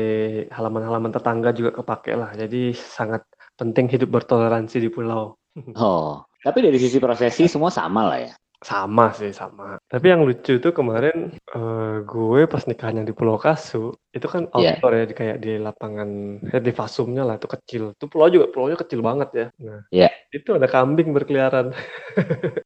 [0.52, 2.32] halaman-halaman tetangga juga kepake lah.
[2.32, 3.28] Jadi sangat
[3.60, 5.36] penting hidup bertoleransi di pulau.
[5.76, 8.34] Oh, tapi dari sisi prosesi semua sama lah ya.
[8.64, 9.78] Sama sih, sama.
[9.92, 14.80] Tapi yang lucu tuh kemarin eh, gue pas nikahnya di Pulau Kasu, itu kan Iya.
[14.80, 16.10] outdoor ya, di- kayak di lapangan,
[16.56, 17.84] eh, di Fasumnya lah, itu kecil.
[17.94, 19.46] Itu pulau juga, pulaunya kecil banget ya.
[19.62, 20.10] Nah, Iya.
[20.34, 21.76] itu ada kambing berkeliaran.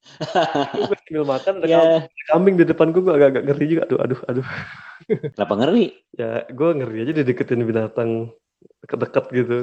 [0.89, 3.82] gue sambil makan ada Ya, kambing, kambing di depan gue, gue agak-agak ngeri juga.
[3.89, 4.45] Aduh, aduh, aduh.
[5.36, 5.86] kenapa ngeri?
[6.15, 8.12] Ya, gue ngeri aja dideketin binatang
[8.83, 9.57] deket-deket gitu.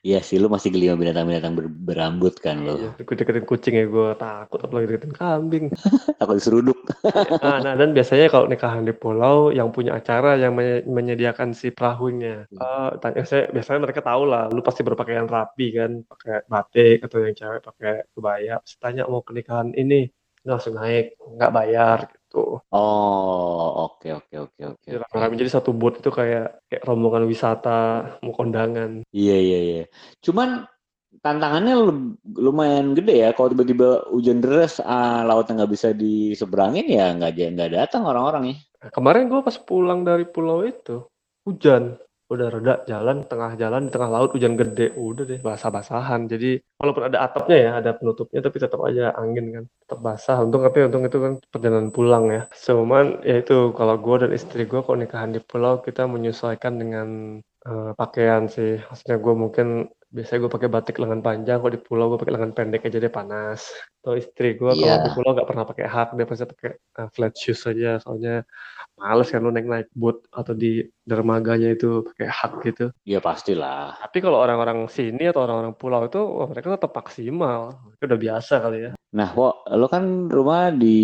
[0.00, 2.80] Iya sih, lu masih geli sama binatang-binatang ber- berambut kan lo.
[2.80, 5.64] Iya, gue deketin kucing ya, gue takut apalagi deketin kambing.
[6.20, 6.78] Takut diseruduk.
[7.44, 11.68] Nah, nah, dan biasanya kalau nikahan di pulau yang punya acara yang menye- menyediakan si
[11.74, 12.48] perahunya.
[12.48, 17.18] Eh, tanya saya biasanya mereka tahu lah, lu pasti berpakaian rapi kan, pakai batik atau
[17.20, 18.54] yang cewek pakai kebaya.
[18.64, 20.08] Terus tanya mau ke nikahan ini,
[20.46, 21.98] langsung naik, nggak bayar
[22.30, 22.62] gitu.
[22.70, 24.86] Oh, oke oke oke oke.
[24.86, 25.10] Jadi oke.
[25.10, 29.02] rame-rame jadi satu boat itu kayak kayak rombongan wisata mau kondangan.
[29.10, 29.84] Iya iya iya.
[30.22, 30.62] Cuman
[31.18, 33.28] tantangannya lum- lumayan gede ya.
[33.34, 38.56] Kalau tiba-tiba hujan deras, ah, lautnya nggak bisa diseberangin ya nggak nggak datang orang-orang ya.
[38.94, 41.04] Kemarin gue pas pulang dari pulau itu
[41.44, 41.98] hujan,
[42.32, 46.20] udah reda jalan tengah jalan di tengah laut hujan gede, udah deh basah-basahan.
[46.32, 46.46] Jadi
[46.80, 50.36] walaupun ada atapnya ya, ada penutupnya, tapi tetap aja angin kan, tetap basah.
[50.44, 52.42] Untung tapi untung itu kan perjalanan pulang ya.
[52.66, 57.08] Cuman ya itu kalau gue dan istri gue kalau nikahan di pulau kita menyesuaikan dengan
[57.66, 58.78] eh, pakaian sih.
[58.88, 59.66] Maksudnya gue mungkin
[60.10, 63.12] biasanya gue pakai batik lengan panjang, kalau di pulau gue pakai lengan pendek aja deh
[63.14, 63.62] panas.
[64.02, 65.06] Atau istri gue kalau Iya.
[65.06, 68.42] di pulau nggak pernah pakai hak, dia pasti pakai eh, flat shoes aja, soalnya
[68.98, 72.86] males kan lu naik naik boat atau di dermaganya itu pakai hak gitu.
[73.06, 73.96] Iya pastilah.
[74.02, 77.78] Tapi kalau orang-orang sini atau orang-orang pulau itu wah, mereka tetap maksimal.
[77.94, 78.92] Mereka udah biasa kali ya.
[79.10, 80.98] Nah, Wo, lo kan rumah di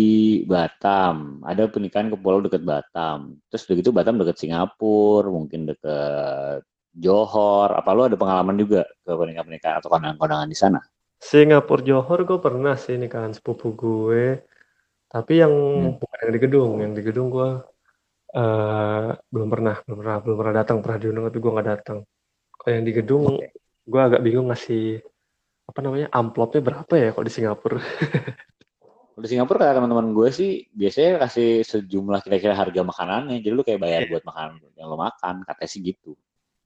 [0.47, 1.43] Batam.
[1.43, 3.35] Ada pernikahan ke pulau deket Batam.
[3.51, 6.63] Terus begitu Batam deket Singapura, mungkin deket
[6.97, 7.77] Johor.
[7.77, 10.79] Apa lo ada pengalaman juga ke pernikahan-pernikahan atau kondangan-kondangan di sana?
[11.17, 14.41] Singapura Johor gue pernah sih nikahan sepupu gue.
[15.07, 15.93] Tapi yang Hmm.
[15.97, 17.49] bukan yang di gedung, yang di gedung gue
[18.27, 21.97] eh belum pernah, belum pernah, belum pernah datang, pernah diundang tapi gue nggak datang.
[22.57, 23.23] Kalau yang di gedung,
[23.87, 24.99] gue agak bingung ngasih
[25.67, 27.79] apa namanya amplopnya berapa ya kalau di Singapura.
[29.17, 33.41] Kalau Di Singapura kata teman-teman gue sih biasanya kasih sejumlah kira-kira harga makanannya.
[33.41, 34.09] Jadi lu kayak bayar Iya.
[34.13, 35.41] buat makanan yang lo makan.
[35.41, 36.13] Katanya sih gitu.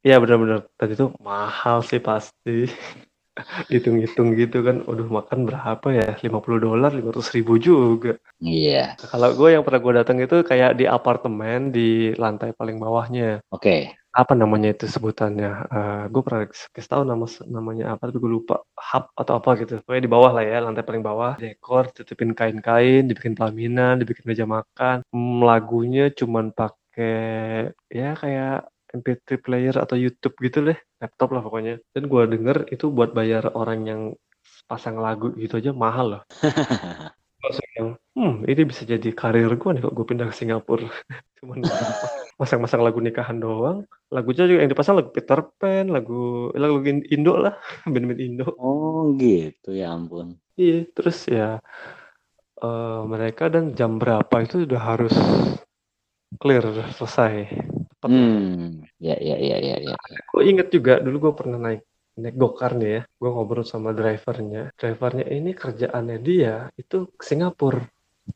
[0.02, 2.66] Iya benar-benar tadi itu mahal sih pasti.
[3.72, 6.10] Hitung-hitung gitu kan, waduh makan berapa ya?
[6.20, 8.20] 50 dolar, 500 ribu juga.
[8.44, 8.98] Iya.
[9.00, 13.40] Nah, kalau gue yang pernah gue datang itu kayak di apartemen di lantai paling bawahnya.
[13.54, 13.96] Oke.
[14.12, 15.52] Apa namanya itu sebutannya?
[15.72, 18.60] Eh, gue pernah kasih tahu nama namanya apa, tapi gue lupa.
[18.76, 19.80] Hub atau apa gitu.
[19.86, 21.40] Pokoknya di bawah lah ya, lantai paling bawah.
[21.40, 25.08] Dekor, tutupin kain-kain, dibikin pelaminan, dibikin meja makan.
[25.14, 31.80] Hmm, lagunya cuman pakai ya kayak MP3 player atau YouTube gitu deh, laptop lah pokoknya.
[31.96, 34.02] Dan gue denger itu buat bayar orang yang
[34.68, 36.24] pasang lagu gitu aja mahal loh.
[37.42, 40.86] Langsung yang, hmm ini bisa jadi karir gue nih kok gue pindah ke Singapura.
[41.42, 41.66] Cuman
[42.38, 43.90] masang-masang lagu nikahan doang.
[44.14, 47.58] Lagunya juga yang dipasang lagu Peter Pan, lagu lagu Indo lah,
[47.92, 48.48] band-band Indo.
[48.62, 50.38] Oh gitu ya ampun.
[50.54, 51.58] Iya, terus ya
[52.62, 55.16] uh, mereka dan jam berapa itu udah harus
[56.38, 57.50] clear selesai.
[58.02, 59.96] Hmm, ya ya ya ya ya.
[60.34, 61.82] Gue inget juga dulu gue pernah naik
[62.18, 63.02] naik gokar nih ya.
[63.22, 64.74] Gue ngobrol sama drivernya.
[64.74, 67.86] Drivernya ini kerjaannya dia itu ke Singapura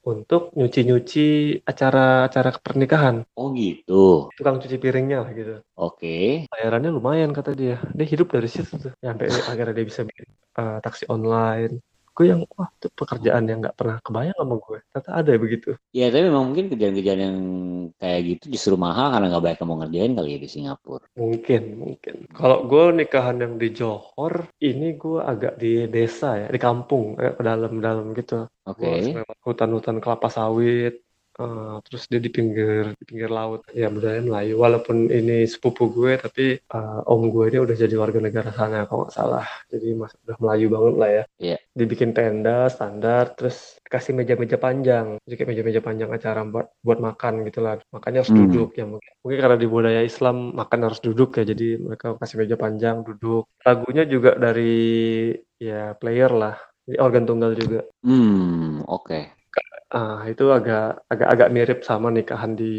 [0.06, 3.26] untuk nyuci-nyuci acara-acara pernikahan.
[3.38, 4.30] Oh gitu.
[4.38, 5.62] Tukang cuci piringnya lah gitu.
[5.78, 6.46] Oke.
[6.50, 7.82] Bayarannya lumayan kata dia.
[7.94, 8.94] Dia hidup dari situ tuh.
[9.00, 10.26] Sampai akhirnya dia bisa bikin
[10.58, 11.80] uh, taksi online,
[12.16, 14.80] gue yang wah itu pekerjaan yang nggak pernah kebayang sama gue.
[14.90, 15.70] Ternyata ada ya begitu.
[15.92, 17.38] Ya tapi memang mungkin kerjaan-kerjaan yang
[18.00, 21.06] kayak gitu justru mahal karena nggak banyak yang mau ngerjain kali ya di Singapura.
[21.20, 22.16] Mungkin mungkin.
[22.32, 27.36] Kalau gue nikahan yang di Johor ini gue agak di desa ya di kampung agak
[27.38, 28.48] ke dalam-dalam gitu.
[28.66, 28.82] Oke.
[28.82, 29.22] Okay.
[29.46, 31.05] hutan-hutan kelapa sawit
[31.36, 33.68] Uh, terus dia di pinggir di pinggir laut.
[33.76, 34.56] Ya budaya Melayu.
[34.56, 39.04] Walaupun ini sepupu gue tapi uh, om gue ini udah jadi warga negara sana kalau
[39.04, 39.48] nggak salah.
[39.68, 41.24] Jadi mas udah Melayu banget lah ya.
[41.36, 41.60] Yeah.
[41.76, 45.20] dibikin tenda standar terus kasih meja-meja panjang.
[45.28, 47.84] Jadi kayak meja-meja panjang acara buat buat makan gitu lah.
[47.92, 48.40] Makanya harus hmm.
[48.48, 49.12] duduk ya mungkin.
[49.20, 51.44] Mungkin karena di budaya Islam makan harus duduk ya.
[51.44, 53.52] Jadi mereka kasih meja panjang duduk.
[53.68, 56.56] Lagunya juga dari ya player lah.
[56.88, 57.84] Jadi organ tunggal juga.
[58.08, 59.04] Hmm oke.
[59.04, 59.45] okay
[59.96, 62.74] Ah, itu agak agak agak mirip sama nikahan di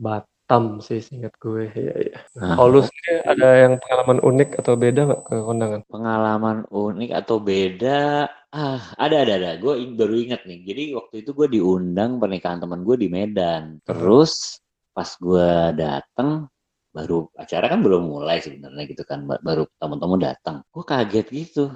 [0.00, 2.16] Batam sih seingat gue, ya ya.
[2.40, 5.80] Nah, kalau lu sendiri ada yang pengalaman unik atau beda nggak ke kondangan?
[5.92, 8.24] Pengalaman unik atau beda,
[8.56, 9.50] ah ada ada ada.
[9.60, 10.58] Gue baru ingat nih.
[10.64, 13.76] Jadi waktu itu gue diundang pernikahan teman gue di Medan.
[13.84, 14.56] Terus
[14.96, 16.48] pas gue datang
[16.96, 21.68] baru acara kan belum mulai sebenarnya gitu kan baru tamu-tamu datang gue kaget gitu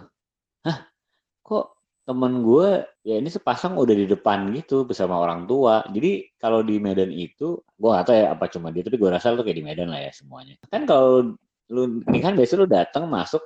[0.64, 0.88] hah
[1.44, 1.79] kok
[2.10, 5.86] temen gue ya ini sepasang udah di depan gitu bersama orang tua.
[5.86, 9.38] Jadi kalau di Medan itu gue gak tahu ya apa cuma dia tapi gue rasa
[9.38, 10.58] tuh kayak di Medan lah ya semuanya.
[10.66, 11.38] Kan kalau
[11.70, 13.38] lu ini kan biasa lu datang masuk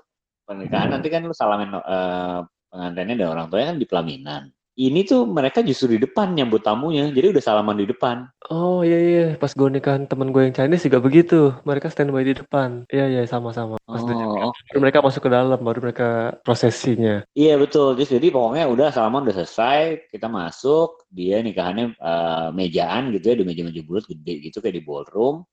[0.48, 2.40] pernikahan nanti kan lu salamin uh,
[2.72, 4.42] pengantinnya dan orang tuanya kan di pelaminan
[4.74, 8.26] ini tuh mereka justru di depan nyambut tamunya jadi udah salaman di depan.
[8.50, 9.26] Oh iya iya.
[9.38, 11.54] Pas gue nikahan temen gue yang Chinese juga begitu.
[11.62, 12.82] Mereka standby di depan.
[12.90, 13.78] Iya iya sama-sama.
[13.87, 14.62] Pas oh, okay.
[14.74, 16.08] baru mereka masuk ke dalam baru mereka
[16.42, 17.22] prosesinya.
[17.38, 17.94] Iya betul.
[17.94, 23.37] Jadi, jadi pokoknya udah salaman udah selesai kita masuk dia nikahannya uh, mejaan gitu ya
[23.38, 25.46] di meja-meja bulat gede gitu kayak di ballroom.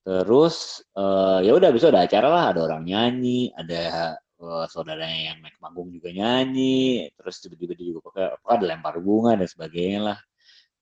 [0.00, 5.38] Terus uh, ya udah bisa ada acara lah ada orang nyanyi ada uh, saudaranya yang
[5.44, 10.00] naik panggung juga nyanyi terus tiba-tiba dia juga pakai apa ada lempar bunga dan sebagainya
[10.12, 10.18] lah.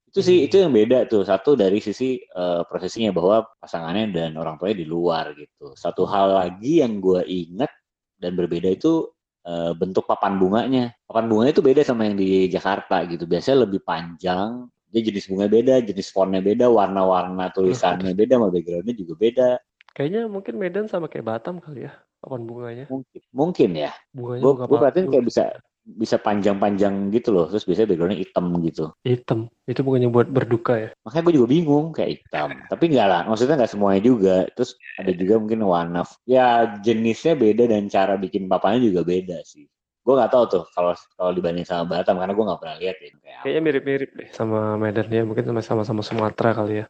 [0.09, 0.47] Itu sih hmm.
[0.49, 4.87] itu yang beda tuh satu dari sisi uh, prosesinya bahwa pasangannya dan orang tuanya di
[4.89, 5.77] luar gitu.
[5.77, 7.69] Satu hal lagi yang gue ingat
[8.17, 9.05] dan berbeda itu
[9.45, 10.97] uh, bentuk papan bunganya.
[11.05, 13.29] Papan bunganya itu beda sama yang di Jakarta gitu.
[13.29, 18.97] Biasanya lebih panjang dia jenis bunga beda jenis fontnya beda warna-warna tulisannya beda sama backgroundnya
[18.97, 19.51] juga beda.
[19.93, 22.85] Kayaknya mungkin Medan sama kayak Batam kali ya Papan bunganya?
[22.91, 23.91] Mungkin, mungkin ya.
[24.11, 25.45] Bunganya gue gue perhatiin kayak bisa
[25.89, 28.85] bisa panjang-panjang gitu loh, terus biasanya backgroundnya hitam gitu.
[29.01, 30.91] Hitam, itu bukannya buat berduka ya?
[31.07, 32.61] Makanya gue juga bingung kayak hitam.
[32.69, 34.37] Tapi enggak lah, maksudnya nggak semuanya juga.
[34.53, 39.65] Terus ada juga mungkin warna, ya jenisnya beda dan cara bikin papanya juga beda sih.
[40.05, 43.11] Gue nggak tahu tuh kalau kalau dibanding sama Batam karena gue nggak pernah lihat ya.
[43.25, 46.87] Kayak Kayaknya mirip-mirip deh sama Medan ya, mungkin sama-sama Sumatera kali ya.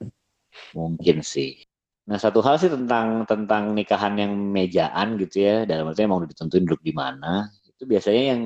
[0.74, 1.67] Mungkin sih.
[2.08, 6.64] Nah satu hal sih tentang tentang nikahan yang mejaan gitu ya, dalam artinya mau ditentuin
[6.64, 8.42] duduk di mana, itu biasanya yang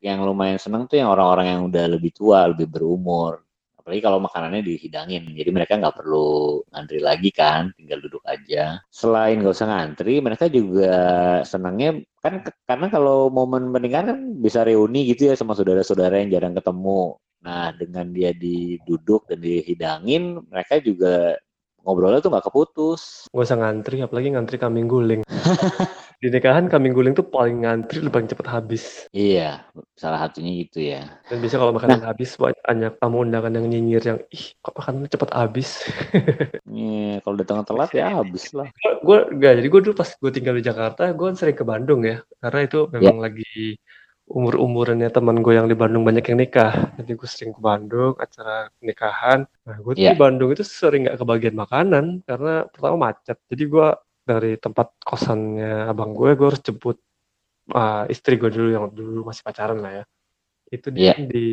[0.00, 3.44] yang lumayan seneng tuh yang orang-orang yang udah lebih tua, lebih berumur.
[3.76, 8.80] Apalagi kalau makanannya dihidangin, jadi mereka nggak perlu ngantri lagi kan, tinggal duduk aja.
[8.90, 10.94] Selain nggak usah ngantri, mereka juga
[11.44, 16.56] senangnya kan karena kalau momen pernikahan kan bisa reuni gitu ya sama saudara-saudara yang jarang
[16.56, 17.14] ketemu.
[17.44, 21.38] Nah dengan dia diduduk dan dihidangin, mereka juga
[21.86, 23.30] ngobrolnya tuh gak keputus.
[23.30, 25.22] Gak usah ngantri, apalagi ngantri kambing guling.
[26.22, 29.06] di nikahan kambing guling tuh paling ngantri paling cepet habis.
[29.14, 29.62] Iya,
[29.94, 31.06] salah satunya gitu ya.
[31.30, 32.10] Dan bisa kalau makanan nah.
[32.10, 35.68] habis banyak tamu undangan yang nyinyir yang ih kok makanannya cepet habis.
[36.76, 38.68] Iya, kalau datang telat ya habis lah.
[39.00, 42.20] gue gak jadi gue dulu pas gue tinggal di Jakarta gue sering ke Bandung ya
[42.44, 43.24] karena itu memang yeah.
[43.24, 43.80] lagi
[44.26, 46.90] umur-umurannya teman gue yang di Bandung banyak yang nikah.
[46.98, 49.46] Jadi gue sering ke Bandung, acara nikahan.
[49.46, 50.12] Nah, gue yeah.
[50.12, 53.38] di Bandung itu sering nggak kebagian makanan karena pertama macet.
[53.46, 53.88] Jadi gue
[54.26, 56.98] dari tempat kosannya abang gue, gue harus jemput
[57.70, 60.04] uh, istri gue dulu yang dulu masih pacaran lah ya.
[60.74, 61.18] Itu dia yeah.
[61.22, 61.46] di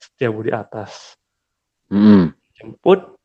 [0.00, 1.20] Setiabudi atas.
[1.92, 2.32] Mm.
[2.56, 3.20] Jemput,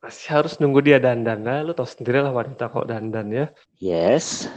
[0.00, 1.44] masih harus nunggu dia dandan.
[1.44, 3.46] Nah, lu tau sendiri lah wanita kok dandan ya.
[3.76, 4.48] Yes.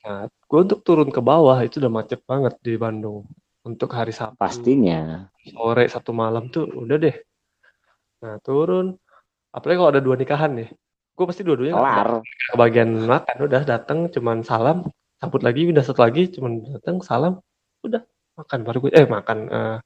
[0.00, 3.28] Nah, gue untuk turun ke bawah itu udah macet banget di Bandung.
[3.60, 4.40] Untuk hari Sabtu.
[4.40, 5.28] Pastinya.
[5.44, 7.16] Sore satu malam tuh udah deh.
[8.24, 8.96] Nah turun.
[9.52, 10.68] Apalagi kalau ada dua nikahan nih.
[11.12, 12.10] Gue pasti dua-duanya Kelar.
[12.24, 13.36] ke bagian makan.
[13.44, 14.88] Udah datang cuman salam.
[15.20, 17.44] Sambut lagi udah satu lagi cuman datang salam.
[17.84, 18.00] Udah
[18.40, 19.76] makan baru gue eh makan eh,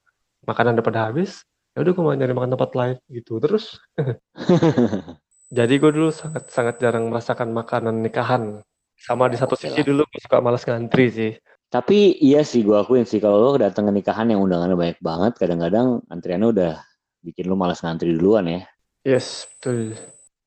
[0.46, 1.42] makanan udah pada habis.
[1.74, 3.82] Ya udah gue mau nyari makan tempat lain gitu terus.
[5.58, 8.62] Jadi gue dulu sangat sangat jarang merasakan makanan nikahan.
[8.98, 11.32] Sama di satu sisi dulu gue suka malas ngantri sih.
[11.68, 15.32] Tapi iya sih gue akuin sih kalau lo datang ke nikahan yang undangannya banyak banget,
[15.42, 16.72] kadang-kadang antriannya udah
[17.18, 18.62] bikin lo malas ngantri duluan ya.
[19.02, 19.98] Yes, betul.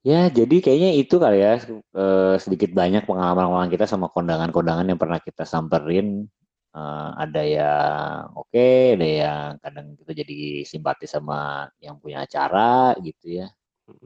[0.08, 5.20] Ya, jadi kayaknya itu kali ya eh, sedikit banyak pengalaman-pengalaman kita sama kondangan-kondangan yang pernah
[5.20, 6.24] kita samperin.
[6.72, 13.44] Eh, ada yang oke, ada yang kadang kita jadi simpati sama yang punya acara gitu
[13.44, 13.52] ya.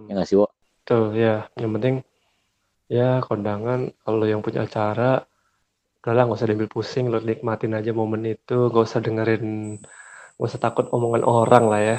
[0.09, 0.49] Ya nggak sih, Wo?
[0.89, 2.01] Tuh ya, yang penting
[2.91, 5.23] ya kondangan kalau yang punya acara
[6.01, 9.77] udahlah nggak usah diambil pusing, lo nikmatin aja momen itu, nggak usah dengerin,
[10.35, 11.97] nggak usah takut omongan orang lah ya.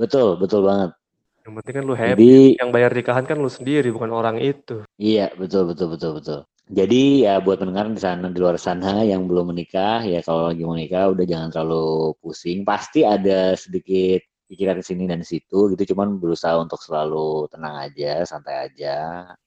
[0.00, 0.96] Betul, betul banget.
[1.44, 2.12] Yang penting kan lu happy.
[2.16, 4.80] Jadi Yang bayar nikahan kan lu sendiri, bukan orang itu.
[4.96, 6.40] Iya, betul, betul, betul, betul.
[6.72, 10.64] Jadi ya buat pendengar di sana, di luar sana yang belum menikah, ya kalau lagi
[10.64, 12.64] mau nikah udah jangan terlalu pusing.
[12.64, 17.74] Pasti ada sedikit pikiran di sini dan di situ gitu, cuman berusaha untuk selalu tenang
[17.86, 18.96] aja, santai aja,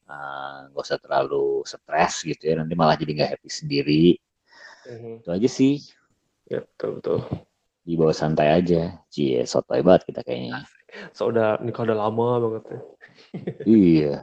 [0.08, 4.06] eh, nggak usah terlalu stres gitu ya, nanti malah jadi nggak happy sendiri.
[5.20, 5.76] Itu aja sih,
[6.52, 7.20] Ya betul betul.
[7.88, 9.00] dibawa santai aja.
[9.12, 10.63] Cie, sotoy banget kita kayaknya.
[11.16, 12.80] So udah nikah udah lama banget ya.
[13.63, 14.13] Iya,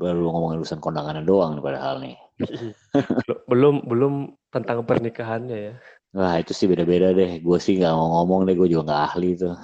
[0.00, 2.16] baru ngomongin urusan kondangannya doang padahal nih.
[2.38, 4.14] Belum- belum belum
[4.52, 5.74] tentang pernikahannya ya.
[6.10, 7.38] Wah itu sih beda-beda deh.
[7.38, 8.54] Gue sih nggak mau ngomong deh.
[8.58, 9.54] Gue juga nggak ahli tuh.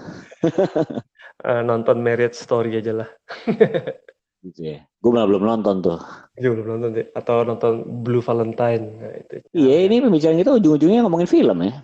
[1.45, 3.09] Eh, nonton Marriage Story aja lah.
[4.41, 4.79] Gitu ya.
[5.05, 6.01] Gue malah belum nonton tuh.
[6.33, 7.07] Gue belum nonton deh.
[7.13, 8.85] Atau nonton Blue Valentine.
[8.97, 9.35] Nah, itu.
[9.53, 11.75] Iya ini pembicaraan kita ujung-ujungnya ngomongin film ya.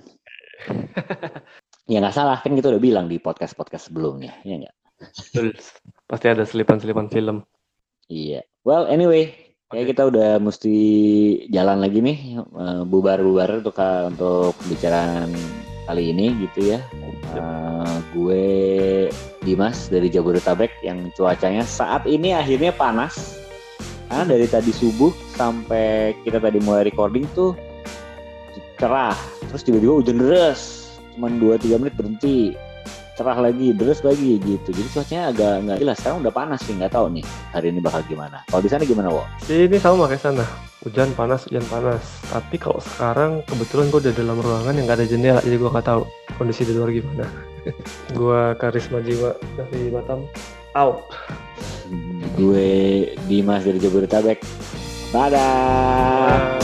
[1.93, 4.33] ya nggak salah kan kita udah bilang di podcast-podcast sebelumnya.
[4.47, 4.75] Iya nggak?
[6.09, 7.45] Pasti ada selipan-selipan film.
[8.09, 8.47] Iya.
[8.65, 9.42] Well anyway.
[9.73, 9.93] Kayak Oke.
[9.97, 10.77] kita udah mesti
[11.49, 12.19] jalan lagi nih.
[12.45, 15.33] eh, Bubar-bubar untuk untuk pembicaraan
[15.89, 16.81] kali ini gitu ya.
[17.33, 18.45] Eh, gue
[19.41, 23.41] Dimas dari Jabodetabek yang cuacanya saat ini akhirnya panas.
[24.13, 25.09] Karena dari tadi subuh
[25.41, 27.57] sampai kita tadi mulai recording tuh
[28.77, 29.17] cerah.
[29.49, 30.93] Terus tiba-tiba hujan deras.
[31.17, 32.53] Cuman 2-3 menit berhenti.
[33.23, 34.75] Cerah lagi, deras lagi gitu.
[34.75, 35.97] Jadi cuacanya agak nggak jelas.
[36.03, 37.23] Sekarang udah panas sih, nggak tahu nih
[37.55, 38.43] hari ini bakal gimana.
[38.51, 39.23] Kalau di sana gimana, Wo?
[39.47, 40.43] Ini sama kayak sana.
[40.83, 42.03] Hujan panas, hujan panas.
[42.27, 45.87] Tapi kalau sekarang kebetulan gue udah dalam ruangan yang gak ada jendela, jadi gue gak
[45.87, 46.03] tahu
[46.35, 47.23] kondisi di luar gimana.
[48.19, 50.27] gue Karisma Jiwa dari Batam.
[50.75, 51.15] Out.
[52.35, 54.43] Gue Dimas dari Jabodetabek.
[55.15, 56.62] Dadah.